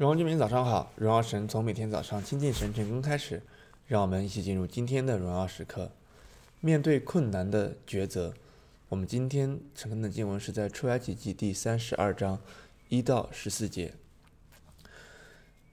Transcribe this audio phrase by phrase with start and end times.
[0.00, 3.42] 荣耀居民早上好，荣耀神从每天早上亲近神成功开始，
[3.86, 5.90] 让我们一起进入今天的荣耀时刻。
[6.60, 8.32] 面对困难的抉择，
[8.88, 12.38] 我们今天晨更的经文是在出埃及记第三十二章
[12.88, 13.92] 一到十四节。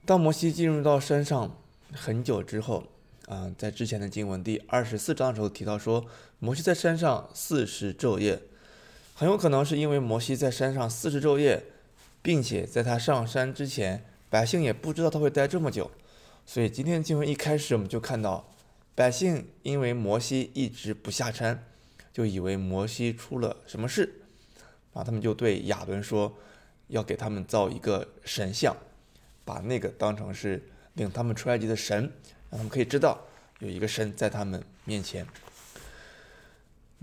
[0.04, 1.56] 当摩西进入到山上
[1.94, 2.84] 很久之后，
[3.28, 6.04] 啊、在之前的经文第二十四章的时候提到说，
[6.38, 8.42] 摩西在山上四十昼夜，
[9.14, 11.64] 很有可能是因为摩西在山上四十昼夜，
[12.20, 14.04] 并且在他上山之前。
[14.30, 15.90] 百姓也不知道他会待这么久，
[16.44, 18.52] 所以今天的经文一开始我们就看到，
[18.94, 21.64] 百姓因为摩西一直不下山，
[22.12, 24.20] 就以为摩西出了什么事，
[24.92, 26.36] 啊他们就对亚伦说，
[26.88, 28.76] 要给他们造一个神像，
[29.44, 30.62] 把那个当成是
[30.94, 32.02] 领他们出埃及的神，
[32.50, 33.18] 让他们可以知道
[33.60, 35.26] 有一个神在他们面前。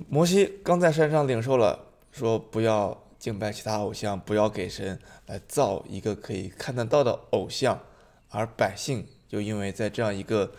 [0.10, 3.05] 摩西刚在山上领受了，说不要。
[3.26, 7.82] 敬拜其他偶像，不要给神来造一个可以看得到的偶像，
[8.30, 10.52] 而百姓就因为在这样一个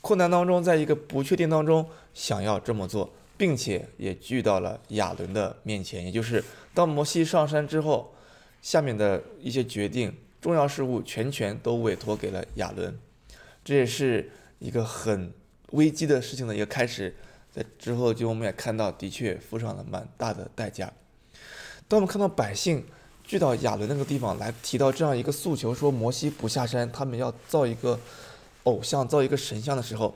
[0.00, 6.42] 困难当中，在一个不确定当中，想要这么做，并且也聚到了亚伦的面前，也就是
[6.74, 8.12] 当摩西上山之后，
[8.60, 12.98] 下面的一些决定、重要事务全权都委托给了亚伦，
[13.64, 15.32] 这也是一个很
[15.70, 17.14] 危机的事情的一个开始，
[17.52, 20.92] 在之后就我们也看到，的确付上了蛮大的代价。
[21.88, 22.84] 当我们看到百姓
[23.24, 27.98] 聚到亚伦那个地方来提到这样一个诉求，说摩西不下山，他们要造一个
[28.64, 30.14] 偶像，造一个神像的时候，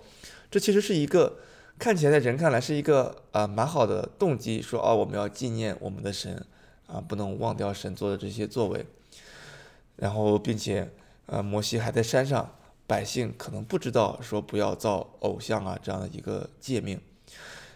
[0.50, 1.38] 这其实是一个
[1.78, 6.44] 看起来在人看来是一个啊蛮好的动机，说啊我们要纪念我们的神
[6.86, 8.84] 啊，不能忘掉神做的这些作为。
[9.96, 10.90] 然后并且
[11.26, 12.54] 呃摩西还在山上，
[12.86, 17.00] 百姓可能不知道说不要造偶像啊这样的一个诫命，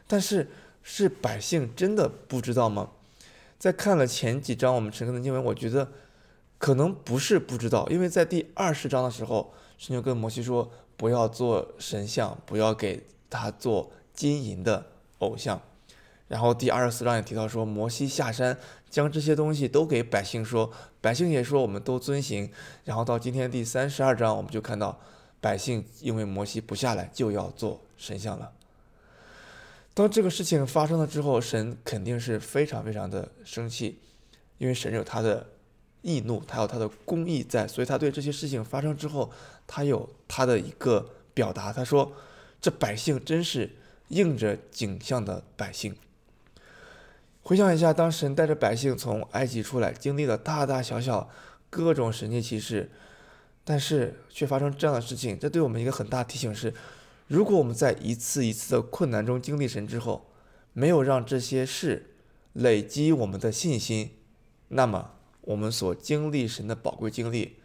[0.06, 0.50] 但是
[0.82, 2.90] 是百姓真的不知道吗？
[3.58, 5.90] 在看了前几章我们晨更的经文，我觉得
[6.58, 14.86] 可能不是不知道，因为在第二十章的时候，神就跟摩西说不要做神像，不要给他做金银的
[15.18, 15.60] 偶像。
[16.28, 18.58] 然后第二十四章也提到说，摩西下山
[18.90, 22.50] 将这些东西都给百姓说，百姓也说我们都遵行。
[22.84, 24.98] 然后到今天第三十二章，我们就看到
[25.40, 28.52] 百姓因为摩西不下来，就要做神像了。
[29.96, 33.98] 当这个事情发生了之后，神肯定是非常非常的生气，
[34.58, 35.46] 因为神有他的
[36.02, 39.32] 易怒，他有他的公义在，所以他对这些事情发生之后，
[39.66, 41.72] 他有他的一个表达。
[41.72, 42.12] 他说
[42.60, 43.70] ：“这百姓真是
[44.08, 45.96] 应着景象的百姓。”
[47.40, 51.30] 回想一下，当神带着百姓从埃及出来，经历了大大小小
[51.70, 52.90] 各种神迹奇事，
[53.64, 56.74] 但是却发生这样的事情，这对我们一个很大提醒是。
[57.28, 60.30] 如果我们在一次一次的困难中经历神之后，
[60.72, 62.14] 没有让这些事
[62.52, 64.10] 累积我们的信心，
[64.68, 65.10] 那么
[65.40, 67.56] 我们所经历神的宝贵经历，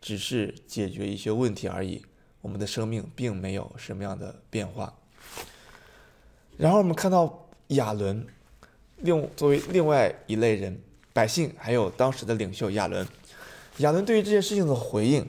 [0.00, 2.04] 只是解决一些问题而已，
[2.42, 4.96] 我们的生命并没有什么样的变化。
[6.56, 8.24] 然后我们看到亚伦，
[8.98, 10.80] 另作为另外一类人，
[11.12, 13.04] 百姓还有当时的领袖亚伦，
[13.78, 15.28] 亚伦对于这件事情的回应，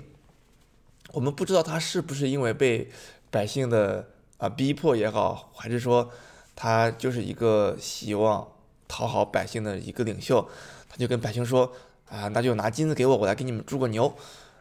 [1.13, 2.91] 我们不知道他是不是因为被。
[3.33, 4.07] 百姓的
[4.37, 6.07] 啊逼迫也好，还是说
[6.55, 8.47] 他就是一个希望
[8.87, 10.47] 讨好百姓的一个领袖，
[10.87, 11.73] 他就跟百姓说
[12.07, 14.13] 啊，那就拿金子给我，我来给你们铸个牛。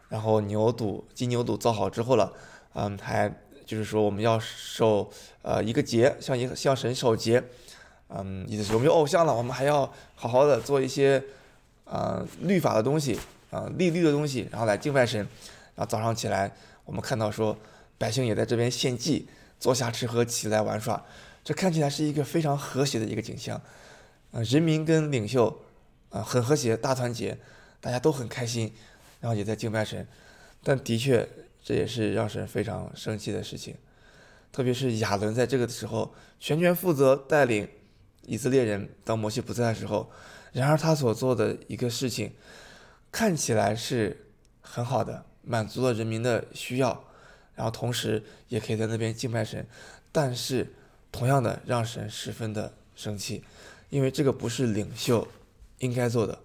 [0.09, 2.33] 然后牛犊金牛犊造好之后了，
[2.73, 3.31] 嗯，还
[3.63, 5.07] 就是说我们要守
[5.43, 7.43] 呃一个节，向一个向神守节，
[8.09, 11.23] 嗯，意思是我们有偶像了，我们还要好好的做一些
[11.85, 13.19] 啊律法的东西
[13.51, 15.19] 啊立律的东西，然后来敬拜神。
[15.75, 16.51] 然后早上起来，
[16.85, 17.55] 我们看到说。
[18.03, 19.29] 百姓也在这边献祭，
[19.61, 21.05] 坐下吃喝，起来玩耍，
[21.41, 23.55] 这看起来是一个非常和谐的一个景象。
[24.33, 25.61] 啊，人民跟领袖
[26.09, 27.37] 啊很和谐，大团结，
[27.79, 28.73] 大家都很开心，
[29.21, 30.05] 然后也在敬拜神。
[30.61, 31.25] 但的确，
[31.63, 33.73] 这也是让神非常生气的事情。
[34.51, 37.69] 特别是亚伦在这个时候全权负责带领
[38.25, 40.11] 以色列人，当摩西不在的时候，
[40.51, 42.33] 然而他所做的一个事情
[43.13, 44.27] 看起来是
[44.59, 47.05] 很好的，满足了人民的需要。
[47.55, 49.65] 然后同时也可以在那边敬拜神，
[50.11, 50.73] 但是
[51.11, 53.43] 同样的让神十分的生气，
[53.89, 55.27] 因为这个不是领袖
[55.79, 56.39] 应该做的。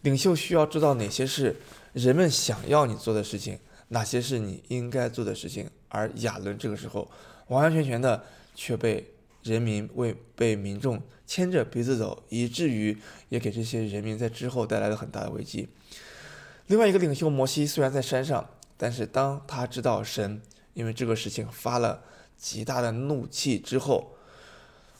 [0.00, 1.54] 领袖需要知道哪些是
[1.92, 3.56] 人们想要你做的事情，
[3.88, 5.70] 哪些是你应该做的事情。
[5.88, 7.08] 而亚伦这个时候
[7.46, 8.24] 完完全全的
[8.54, 9.12] 却被
[9.44, 12.98] 人民为被民众牵着鼻子走，以至于
[13.28, 15.68] 也给这些人民在之后带来了很大的危机。
[16.66, 18.50] 另外一个领袖摩西虽然在山上。
[18.82, 20.42] 但是当他知道神
[20.74, 22.02] 因为这个事情发了
[22.36, 24.16] 极大的怒气之后，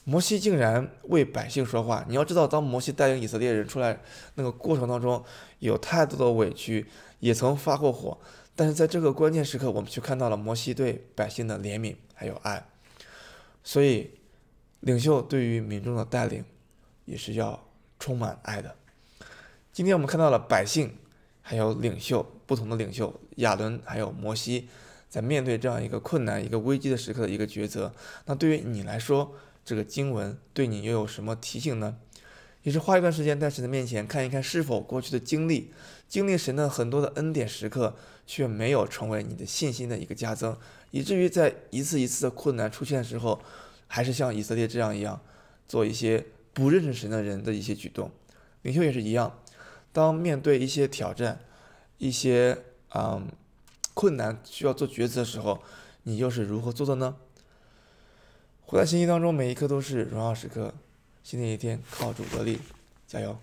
[0.05, 2.05] 摩西竟然为百姓说话。
[2.07, 3.99] 你要知道，当摩西带领以色列人出来
[4.37, 5.25] 那个过程当中，
[5.59, 6.87] 有太多的委屈，
[7.19, 8.17] 也曾发过火。
[8.55, 12.65] 但是在这个关键时刻，我们却看到了摩西对百姓的怜悯还有爱。
[13.65, 14.13] 所以，
[14.79, 16.45] 领袖对于民众的带领，
[17.05, 17.61] 也是要
[17.99, 18.77] 充满爱的。
[19.73, 20.97] 今天我们看到了百姓，
[21.41, 24.69] 还有领袖，不同的领袖亚伦还有摩西，
[25.09, 27.91] 在面对这样一个困难、一个危机的时刻的一个抉择。
[28.27, 29.35] 那对于你来说，
[29.65, 31.97] 这个经文对你又有什么提醒呢？
[32.63, 35.73] 也是花一段时间在神的面前看一看，是否过去的经历，
[36.07, 37.97] 经历神的很多的恩典时刻，
[38.27, 40.55] 却没有成为你的信心的一个加增，
[40.91, 43.41] 以至于在一次一次的困难出现的时候，
[43.87, 45.19] 还是像以色列这样一样，
[45.67, 48.11] 做一些不认识神的人的一些举动。
[48.61, 49.39] 领袖也是一样，
[49.91, 51.41] 当面对一些挑战、
[52.03, 52.59] 一些
[52.97, 53.29] 嗯
[53.95, 55.63] 困难需要做抉择的时候，
[56.03, 57.15] 你又是如何做的呢？
[58.67, 60.75] 活在信息当中，每一刻都是荣耀时刻。
[61.23, 62.59] 新的一天，靠主得力，
[63.07, 63.39] 加油！